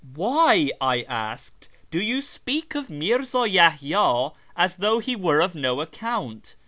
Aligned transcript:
"Why," 0.15 0.71
.1 0.81 1.05
asked," 1.07 1.69
do 1.91 2.01
you 2.01 2.23
speak 2.23 2.73
of 2.73 2.89
Mirza 2.89 3.47
Yahya 3.47 4.31
as 4.55 4.77
though 4.77 4.97
he 4.97 5.15
were 5.15 5.41
of 5.41 5.53
no 5.53 5.79
account 5.79 6.55